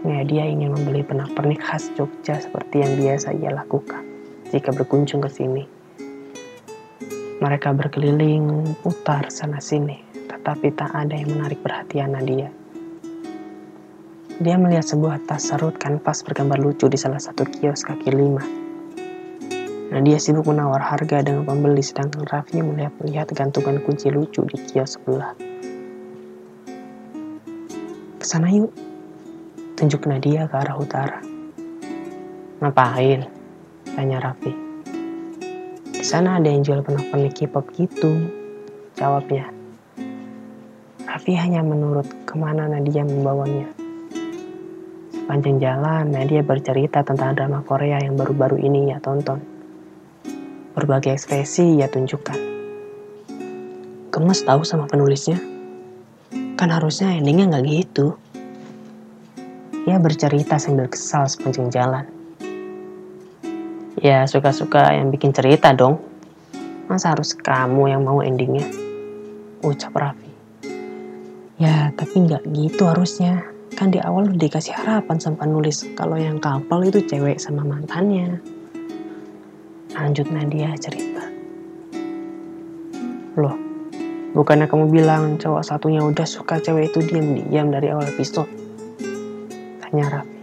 Ya, 0.00 0.24
dia 0.24 0.48
ingin 0.48 0.72
membeli 0.72 1.04
pernak-pernik 1.04 1.60
khas 1.60 1.92
Jogja 1.92 2.40
seperti 2.40 2.80
yang 2.80 2.96
biasa 2.96 3.36
ia 3.36 3.52
lakukan 3.52 4.15
jika 4.50 4.70
berkunjung 4.74 5.22
ke 5.24 5.30
sini. 5.30 5.64
Mereka 7.36 7.76
berkeliling, 7.76 8.76
putar 8.80 9.28
sana-sini, 9.28 10.00
tetapi 10.26 10.72
tak 10.72 10.88
ada 10.94 11.12
yang 11.12 11.36
menarik 11.36 11.60
perhatian 11.60 12.16
Nadia. 12.16 12.48
Dia 14.36 14.56
melihat 14.60 14.84
sebuah 14.84 15.24
tas 15.24 15.48
serut 15.48 15.76
kanvas 15.80 16.20
bergambar 16.20 16.60
lucu 16.60 16.88
di 16.92 17.00
salah 17.00 17.20
satu 17.20 17.48
kios 17.48 17.84
kaki 17.84 18.12
lima. 18.12 18.44
Nah, 19.86 20.00
dia 20.02 20.18
sibuk 20.20 20.44
menawar 20.50 20.82
harga 20.82 21.24
dengan 21.24 21.46
pembeli, 21.46 21.80
sedangkan 21.80 22.26
Raffi 22.28 22.60
melihat-lihat 22.60 23.32
gantungan 23.32 23.80
kunci 23.80 24.10
lucu 24.12 24.44
di 24.44 24.58
kios 24.66 24.98
sebelah. 24.98 25.32
Ke 28.20 28.24
sana 28.26 28.50
yuk, 28.50 28.74
tunjuk 29.78 30.04
Nadia 30.04 30.50
ke 30.50 30.56
arah 30.58 30.76
utara. 30.76 31.20
Ngapain? 32.60 33.35
Tanya 33.96 34.20
Raffi. 34.20 34.52
Di 35.88 36.04
sana 36.04 36.36
ada 36.36 36.52
yang 36.52 36.60
jual 36.60 36.84
pernak-pernik 36.84 37.32
K-pop 37.32 37.64
gitu, 37.80 38.28
jawabnya. 38.92 39.48
Raffi 41.08 41.32
hanya 41.32 41.64
menurut 41.64 42.04
ke 42.28 42.36
mana 42.36 42.68
Nadia 42.68 43.08
membawanya. 43.08 43.72
Sepanjang 45.16 45.56
jalan, 45.64 46.12
Nadia 46.12 46.44
bercerita 46.44 47.00
tentang 47.00 47.40
drama 47.40 47.64
Korea 47.64 47.96
yang 47.96 48.20
baru-baru 48.20 48.60
ini 48.60 48.92
ia 48.92 49.00
tonton. 49.00 49.40
Berbagai 50.76 51.16
ekspresi 51.16 51.80
ia 51.80 51.88
tunjukkan. 51.88 52.36
Gemes 54.12 54.44
tahu 54.44 54.60
sama 54.60 54.84
penulisnya? 54.92 55.40
Kan 56.60 56.68
harusnya 56.68 57.16
endingnya 57.16 57.48
nggak 57.48 57.64
gitu. 57.64 58.20
Ia 59.88 59.96
bercerita 59.96 60.60
sambil 60.60 60.92
kesal 60.92 61.24
sepanjang 61.32 61.72
jalan. 61.72 62.15
Ya 64.00 64.28
suka-suka 64.28 64.92
yang 64.92 65.08
bikin 65.08 65.32
cerita 65.32 65.72
dong. 65.72 66.00
Masa 66.86 67.16
harus 67.16 67.32
kamu 67.32 67.96
yang 67.96 68.02
mau 68.04 68.20
endingnya? 68.20 68.68
Ucap 69.64 69.96
Raffi. 69.96 70.30
Ya 71.56 71.90
tapi 71.96 72.28
nggak 72.28 72.44
gitu 72.52 72.84
harusnya 72.84 73.56
kan 73.76 73.92
di 73.92 74.00
awal 74.00 74.32
udah 74.32 74.40
dikasih 74.40 74.72
harapan 74.72 75.20
sama 75.20 75.44
penulis 75.44 75.84
kalau 75.92 76.16
yang 76.16 76.40
kapal 76.40 76.80
itu 76.80 77.04
cewek 77.04 77.36
sama 77.36 77.60
mantannya 77.60 78.40
lanjut 79.92 80.32
Nadia 80.32 80.72
cerita 80.80 81.28
loh 83.36 83.52
bukannya 84.32 84.64
kamu 84.64 84.88
bilang 84.88 85.36
cowok 85.36 85.60
satunya 85.60 86.00
udah 86.00 86.24
suka 86.24 86.56
cewek 86.56 86.88
itu 86.88 87.04
diam-diam 87.04 87.68
dari 87.68 87.92
awal 87.92 88.08
episode 88.08 88.48
tanya 89.84 90.08
Raffi 90.08 90.40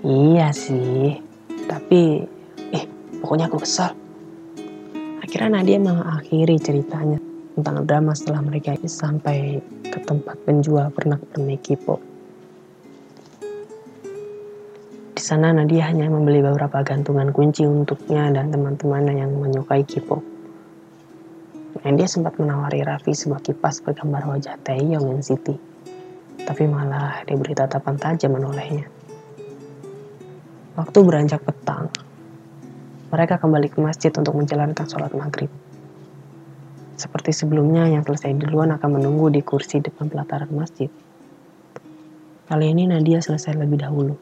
iya 0.00 0.48
sih 0.48 1.20
tapi 1.68 2.24
pokoknya 3.24 3.48
aku 3.48 3.64
kesal 3.64 3.96
akhirnya 5.24 5.64
Nadia 5.64 5.80
mengakhiri 5.80 6.60
ceritanya 6.60 7.16
tentang 7.56 7.88
drama 7.88 8.12
setelah 8.12 8.44
mereka 8.44 8.76
sampai 8.84 9.64
ke 9.88 9.98
tempat 10.04 10.36
penjual 10.44 10.92
pernak-pernik 10.92 11.64
K-pop 11.64 12.04
sana 15.24 15.56
Nadia 15.56 15.88
hanya 15.88 16.12
membeli 16.12 16.44
beberapa 16.44 16.84
gantungan 16.84 17.32
kunci 17.32 17.64
untuknya 17.64 18.28
dan 18.28 18.52
teman-temannya 18.52 19.24
yang 19.24 19.32
menyukai 19.32 19.80
K-pop. 19.80 20.20
Nadia 21.80 22.04
sempat 22.04 22.36
menawari 22.36 22.84
Raffi 22.84 23.16
sebuah 23.16 23.40
kipas 23.40 23.80
bergambar 23.80 24.28
wajah 24.28 24.60
Taeyong 24.60 25.16
yang 25.16 25.24
City, 25.24 25.56
tapi 26.44 26.68
malah 26.68 27.24
diberi 27.24 27.56
tatapan 27.56 27.96
tajam 27.96 28.36
menolehnya. 28.36 28.84
Waktu 30.76 30.98
beranjak 31.00 31.40
petang, 31.40 31.88
mereka 33.14 33.38
kembali 33.38 33.70
ke 33.70 33.78
masjid 33.78 34.10
untuk 34.10 34.34
menjalankan 34.34 34.90
sholat 34.90 35.14
maghrib. 35.14 35.46
Seperti 36.98 37.30
sebelumnya 37.30 37.86
yang 37.86 38.02
selesai 38.02 38.34
duluan 38.34 38.74
akan 38.74 38.98
menunggu 38.98 39.30
di 39.30 39.38
kursi 39.38 39.78
depan 39.78 40.10
pelataran 40.10 40.50
masjid. 40.50 40.90
Kali 42.50 42.74
ini 42.74 42.90
Nadia 42.90 43.22
selesai 43.22 43.54
lebih 43.54 43.78
dahulu. 43.86 44.18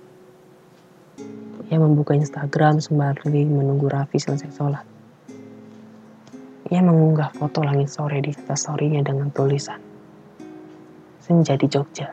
Ia 1.72 1.80
membuka 1.80 2.12
Instagram 2.12 2.84
sembari 2.84 3.48
menunggu 3.48 3.88
Raffi 3.88 4.20
selesai 4.20 4.52
sholat. 4.52 4.84
Ia 6.68 6.84
mengunggah 6.84 7.32
foto 7.32 7.64
langit 7.64 7.88
sore 7.88 8.20
di 8.20 8.36
story-nya 8.36 9.00
dengan 9.00 9.32
tulisan 9.32 9.80
Senja 11.24 11.56
di 11.56 11.64
Jogja. 11.64 12.12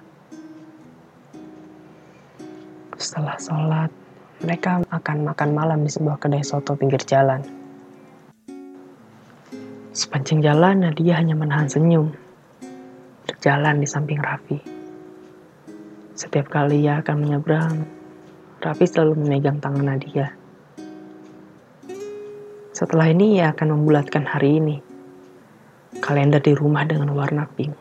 Setelah 2.95 3.35
sholat, 3.35 3.91
mereka 4.39 4.79
akan 4.87 5.27
makan 5.27 5.49
malam 5.51 5.83
di 5.83 5.91
sebuah 5.91 6.15
kedai 6.15 6.47
soto 6.47 6.71
pinggir 6.79 7.03
jalan. 7.03 7.43
Sepanjang 9.91 10.39
jalan, 10.39 10.87
Nadia 10.87 11.19
hanya 11.19 11.35
menahan 11.35 11.67
senyum. 11.67 12.15
Berjalan 13.27 13.83
di 13.83 13.87
samping 13.89 14.23
Raffi. 14.23 14.59
Setiap 16.15 16.47
kali 16.47 16.87
ia 16.87 17.03
akan 17.03 17.15
menyeberang, 17.19 17.83
Raffi 18.63 18.87
selalu 18.87 19.27
memegang 19.27 19.59
tangan 19.59 19.83
Nadia. 19.83 20.31
Setelah 22.71 23.11
ini 23.11 23.43
ia 23.43 23.51
akan 23.51 23.75
membulatkan 23.75 24.23
hari 24.23 24.63
ini. 24.63 24.79
Kalender 25.99 26.39
di 26.39 26.55
rumah 26.55 26.87
dengan 26.87 27.11
warna 27.11 27.43
pink. 27.43 27.75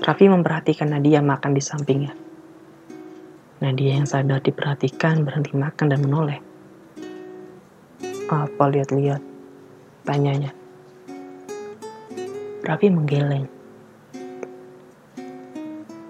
Raffi 0.00 0.32
memperhatikan 0.32 0.96
Nadia 0.96 1.20
makan 1.20 1.52
di 1.52 1.60
sampingnya. 1.60 2.23
Nadia 3.62 4.02
yang 4.02 4.08
sadar 4.08 4.42
diperhatikan 4.42 5.22
berhenti 5.22 5.54
makan 5.54 5.86
dan 5.86 6.02
menoleh. 6.02 6.38
Apa 8.26 8.64
lihat-lihat? 8.66 9.22
Tanyanya. 10.02 10.50
Raffi 12.66 12.88
menggeleng. 12.90 13.46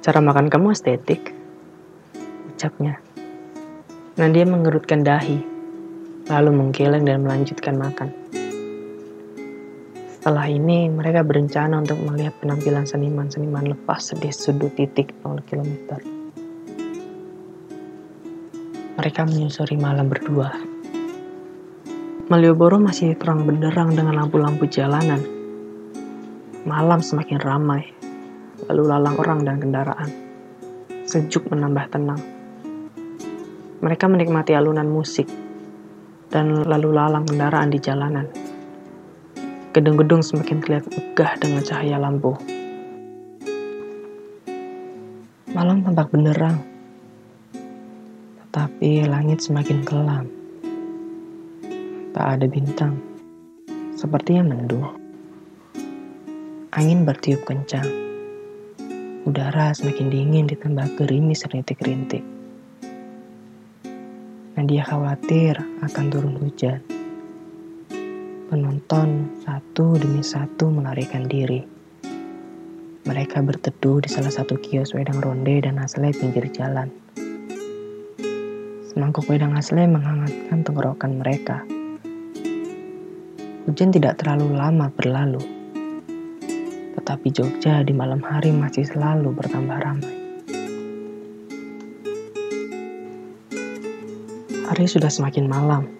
Cara 0.00 0.20
makan 0.24 0.48
kamu 0.48 0.72
estetik 0.72 1.34
ucapnya. 2.54 2.96
Nadia 4.16 4.46
mengerutkan 4.48 5.04
dahi, 5.04 5.42
lalu 6.30 6.50
menggeleng 6.54 7.04
dan 7.04 7.26
melanjutkan 7.26 7.76
makan. 7.76 8.08
Setelah 10.16 10.48
ini, 10.48 10.88
mereka 10.88 11.20
berencana 11.20 11.84
untuk 11.84 12.00
melihat 12.00 12.32
penampilan 12.40 12.88
seniman-seniman 12.88 13.76
lepas 13.76 14.16
di 14.16 14.32
sudut 14.32 14.72
titik 14.72 15.12
0 15.20 15.44
km. 15.44 16.13
Mereka 19.04 19.28
menyusuri 19.28 19.76
malam 19.76 20.08
berdua. 20.08 20.48
Malioboro 22.32 22.80
masih 22.80 23.12
terang 23.20 23.44
benderang 23.44 23.92
dengan 23.92 24.16
lampu-lampu 24.16 24.64
jalanan. 24.64 25.20
Malam 26.64 27.04
semakin 27.04 27.36
ramai, 27.36 27.84
lalu 28.64 28.88
lalang 28.88 29.12
orang 29.20 29.44
dan 29.44 29.60
kendaraan. 29.60 30.08
Sejuk 31.04 31.52
menambah 31.52 31.84
tenang. 31.92 32.16
Mereka 33.84 34.08
menikmati 34.08 34.56
alunan 34.56 34.88
musik 34.88 35.28
dan 36.32 36.64
lalu 36.64 36.96
lalang 36.96 37.28
kendaraan 37.28 37.68
di 37.68 37.84
jalanan. 37.84 38.24
Gedung-gedung 39.76 40.24
semakin 40.24 40.64
terlihat 40.64 40.88
megah 40.88 41.32
dengan 41.44 41.60
cahaya 41.60 42.00
lampu. 42.00 42.40
Malam 45.52 45.84
tampak 45.84 46.08
benderang, 46.08 46.72
tetapi 48.54 49.02
langit 49.10 49.42
semakin 49.42 49.82
kelam. 49.82 50.30
Tak 52.14 52.38
ada 52.38 52.46
bintang, 52.46 53.02
sepertinya 53.98 54.54
mendung. 54.54 54.94
Angin 56.70 57.02
bertiup 57.02 57.42
kencang. 57.42 57.82
Udara 59.26 59.74
semakin 59.74 60.06
dingin 60.06 60.46
ditambah 60.46 60.86
gerimis 60.94 61.42
rintik-rintik. 61.50 62.22
Nadia 64.54 64.86
khawatir 64.86 65.58
akan 65.82 66.04
turun 66.14 66.38
hujan. 66.38 66.78
Penonton 68.54 69.34
satu 69.42 69.98
demi 69.98 70.22
satu 70.22 70.70
melarikan 70.70 71.26
diri. 71.26 71.58
Mereka 73.02 73.42
berteduh 73.42 73.98
di 73.98 74.06
salah 74.06 74.30
satu 74.30 74.54
kios 74.62 74.94
wedang 74.94 75.18
ronde 75.18 75.58
dan 75.58 75.82
asle 75.82 76.14
pinggir 76.14 76.46
jalan. 76.54 77.02
Semangkuk 78.94 79.26
wedang 79.26 79.58
asle 79.58 79.90
menghangatkan 79.90 80.62
tenggorokan 80.62 81.18
mereka. 81.18 81.66
Hujan 83.66 83.90
tidak 83.90 84.22
terlalu 84.22 84.54
lama 84.54 84.86
berlalu. 84.94 85.42
Tetapi 86.94 87.26
Jogja 87.34 87.82
di 87.82 87.90
malam 87.90 88.22
hari 88.22 88.54
masih 88.54 88.86
selalu 88.86 89.34
bertambah 89.34 89.82
ramai. 89.82 90.14
Hari 94.70 94.86
sudah 94.86 95.10
semakin 95.10 95.50
malam. 95.50 95.90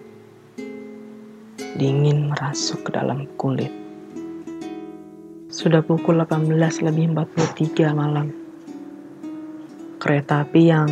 Dingin 1.75 2.31
merasuk 2.31 2.87
ke 2.87 2.95
dalam 2.95 3.27
kulit. 3.35 3.75
Sudah 5.51 5.83
pukul 5.83 6.15
18 6.23 6.47
lebih 6.79 7.11
43 7.11 7.91
malam. 7.91 8.31
Kereta 9.99 10.47
api 10.47 10.61
yang 10.63 10.87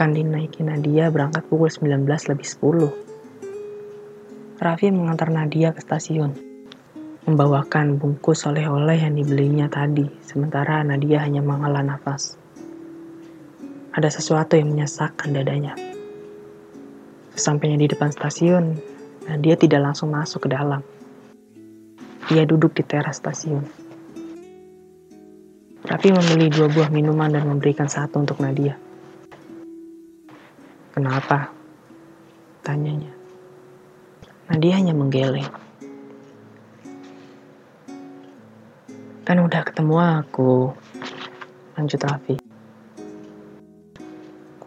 akan 0.00 0.16
dinaiki 0.16 0.64
Nadia 0.64 1.12
berangkat 1.12 1.44
pukul 1.44 1.68
19 1.68 2.08
lebih 2.08 2.48
10. 2.48 4.56
Raffi 4.56 4.88
mengantar 4.88 5.28
Nadia 5.28 5.76
ke 5.76 5.84
stasiun. 5.84 6.32
Membawakan 7.28 8.00
bungkus 8.00 8.48
oleh-oleh 8.48 8.96
yang 8.96 9.12
dibelinya 9.12 9.68
tadi, 9.68 10.08
sementara 10.24 10.80
Nadia 10.80 11.20
hanya 11.20 11.44
menghela 11.44 11.84
nafas. 11.84 12.40
Ada 13.92 14.08
sesuatu 14.08 14.56
yang 14.56 14.72
menyesakkan 14.72 15.36
dadanya. 15.36 15.76
Sesampainya 17.36 17.76
di 17.76 17.92
depan 17.92 18.08
stasiun, 18.08 18.80
dia 19.44 19.60
tidak 19.60 19.84
langsung 19.84 20.16
masuk 20.16 20.48
ke 20.48 20.50
dalam. 20.56 20.80
Ia 22.32 22.48
duduk 22.48 22.72
di 22.72 22.88
teras 22.88 23.20
stasiun. 23.20 23.68
Raffi 25.84 26.08
membeli 26.08 26.48
dua 26.48 26.72
buah 26.72 26.88
minuman 26.88 27.36
dan 27.36 27.44
memberikan 27.44 27.84
satu 27.84 28.24
untuk 28.24 28.40
Nadia. 28.40 28.88
Kenapa? 31.00 31.48
Tanyanya. 32.60 33.08
Nadia 34.52 34.76
hanya 34.76 34.92
menggeleng. 34.92 35.48
Kan 39.24 39.40
udah 39.40 39.64
ketemu 39.64 39.96
aku. 39.96 40.76
Lanjut 41.72 42.04
Raffi. 42.04 42.36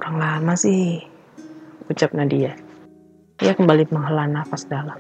lama 0.02 0.58
sih? 0.58 1.06
Ucap 1.86 2.18
Nadia. 2.18 2.58
Ia 3.38 3.54
kembali 3.54 3.94
menghela 3.94 4.26
nafas 4.26 4.66
dalam. 4.66 4.98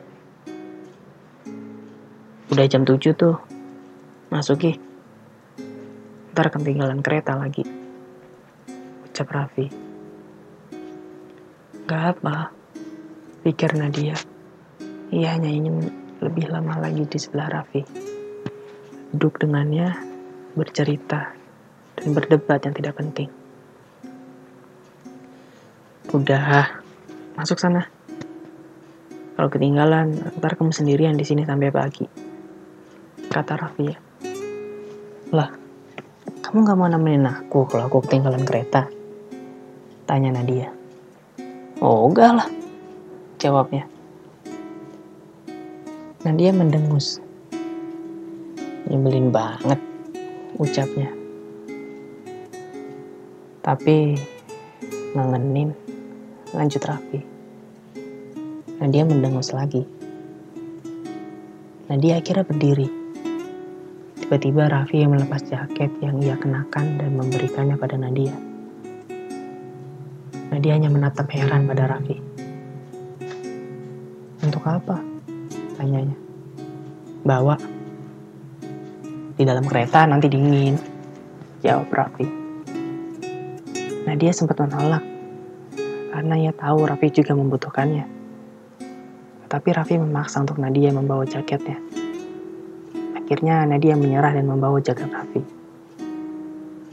Udah 2.53 2.65
jam 2.69 2.85
7 2.85 3.09
tuh. 3.17 3.41
Masuki. 4.29 4.77
Ntar 6.37 6.53
ketinggalan 6.53 7.01
kereta 7.01 7.33
lagi. 7.33 7.65
Ucap 9.09 9.33
Raffi. 9.33 9.82
Gak 11.83 12.15
apa, 12.15 12.47
pikir 13.43 13.75
Nadia. 13.75 14.15
Ia 15.11 15.35
hanya 15.35 15.51
ingin 15.51 15.91
lebih 16.23 16.47
lama 16.47 16.79
lagi 16.79 17.03
di 17.03 17.19
sebelah 17.19 17.51
Raffi. 17.51 17.83
Duduk 19.11 19.43
dengannya, 19.43 19.91
bercerita, 20.55 21.35
dan 21.99 22.07
berdebat 22.15 22.63
yang 22.63 22.71
tidak 22.71 22.95
penting. 22.95 23.27
Udah, 26.15 26.71
masuk 27.35 27.59
sana. 27.59 27.91
Kalau 29.35 29.51
ketinggalan, 29.51 30.39
ntar 30.39 30.55
kamu 30.55 30.71
sendirian 30.71 31.19
di 31.19 31.27
sini 31.27 31.43
sampai 31.43 31.67
pagi. 31.67 32.07
Kata 33.27 33.59
Raffi. 33.59 33.91
Lah, 35.35 35.51
kamu 36.47 36.63
gak 36.63 36.77
mau 36.79 36.87
nemenin 36.87 37.27
aku 37.27 37.67
kalau 37.67 37.91
aku 37.91 38.07
ketinggalan 38.07 38.47
kereta? 38.47 38.87
Tanya 40.07 40.31
Nadia. 40.31 40.82
Oh, 41.83 42.07
lah. 42.15 42.47
Jawabnya. 43.43 43.83
Nadia 46.23 46.55
mendengus. 46.55 47.19
Nyebelin 48.87 49.35
banget 49.35 49.83
ucapnya. 50.55 51.11
Tapi 53.59 54.15
ngangenin 55.11 55.75
lanjut 56.55 56.87
Raffi. 56.87 57.19
Nadia 58.79 59.03
mendengus 59.03 59.51
lagi. 59.51 59.83
Nadia 61.91 62.23
akhirnya 62.23 62.47
berdiri. 62.47 62.87
Tiba-tiba 64.23 64.71
Raffi 64.71 65.03
yang 65.03 65.19
melepas 65.19 65.43
jaket 65.43 65.91
yang 65.99 66.15
ia 66.23 66.39
kenakan 66.39 66.95
dan 66.95 67.11
memberikannya 67.19 67.75
pada 67.75 67.99
Nadia. 67.99 68.52
Nadia 70.53 70.77
hanya 70.77 70.93
menatap 70.93 71.33
heran 71.33 71.65
pada 71.65 71.89
Raffi. 71.89 72.13
Untuk 74.45 74.61
apa? 74.69 75.01
Tanyanya. 75.81 76.13
Bawa. 77.25 77.57
Di 79.33 79.41
dalam 79.49 79.65
kereta 79.65 80.05
nanti 80.05 80.29
dingin. 80.29 80.77
Jawab 81.65 81.89
Raffi. 81.89 82.29
Nadia 84.05 84.29
sempat 84.29 84.61
menolak 84.61 85.01
karena 86.13 86.37
ia 86.37 86.53
tahu 86.53 86.85
Raffi 86.85 87.09
juga 87.09 87.33
membutuhkannya. 87.33 88.05
Tapi 89.49 89.69
Raffi 89.73 89.97
memaksa 89.97 90.45
untuk 90.45 90.61
Nadia 90.61 90.93
membawa 90.93 91.25
jaketnya. 91.25 91.81
Akhirnya 93.17 93.65
Nadia 93.65 93.97
menyerah 93.97 94.37
dan 94.37 94.45
membawa 94.45 94.77
jaket 94.77 95.09
Raffi. 95.09 95.41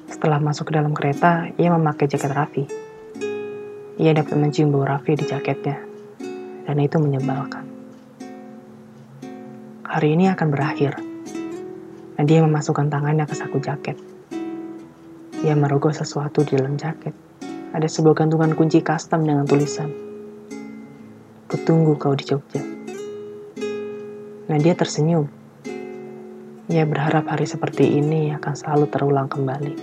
Setelah 0.08 0.40
masuk 0.40 0.72
ke 0.72 0.80
dalam 0.80 0.96
kereta, 0.96 1.52
ia 1.60 1.68
memakai 1.68 2.08
jaket 2.08 2.32
Raffi. 2.32 2.79
Ia 4.00 4.16
dapat 4.16 4.32
mencium 4.40 4.72
bau 4.72 4.88
Raffi 4.88 5.12
di 5.12 5.28
jaketnya, 5.28 5.76
dan 6.64 6.76
itu 6.80 6.96
menyebalkan. 6.96 7.68
Hari 9.84 10.16
ini 10.16 10.32
akan 10.32 10.48
berakhir. 10.48 10.96
Nadia 12.16 12.40
memasukkan 12.40 12.88
tangannya 12.88 13.28
ke 13.28 13.36
saku 13.36 13.60
jaket. 13.60 14.00
Ia 15.44 15.52
merogoh 15.52 15.92
sesuatu 15.92 16.40
di 16.48 16.56
dalam 16.56 16.80
jaket 16.80 17.12
ada 17.76 17.86
sebuah 17.86 18.24
gantungan 18.24 18.56
kunci 18.58 18.82
custom 18.82 19.22
dengan 19.22 19.46
tulisan 19.46 19.88
Kutunggu 21.50 21.98
kau 21.98 22.14
di 22.14 22.22
Jogja. 22.22 22.62
Nah 24.46 24.58
dia 24.62 24.70
tersenyum. 24.78 25.26
Ia 26.70 26.86
berharap 26.86 27.26
hari 27.26 27.42
seperti 27.42 27.98
ini 27.98 28.30
akan 28.30 28.54
selalu 28.54 28.86
terulang 28.86 29.26
kembali. 29.26 29.74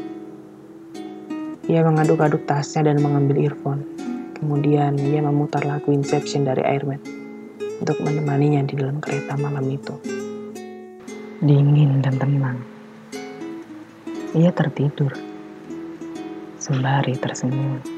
Ia 1.68 1.84
mengaduk-aduk 1.84 2.48
tasnya 2.48 2.88
dan 2.88 3.04
mengambil 3.04 3.44
earphone. 3.44 3.97
Kemudian 4.38 4.94
ia 5.02 5.26
memutar 5.26 5.66
lagu 5.66 5.90
Inception 5.90 6.46
dari 6.46 6.62
Airman 6.62 7.02
untuk 7.82 7.98
menemaninya 8.06 8.62
di 8.70 8.78
dalam 8.78 9.02
kereta 9.02 9.34
malam 9.34 9.66
itu. 9.66 9.98
Dingin 11.42 12.06
dan 12.06 12.22
tenang. 12.22 12.62
Ia 14.38 14.54
tertidur 14.54 15.18
sembari 16.62 17.18
tersenyum. 17.18 17.97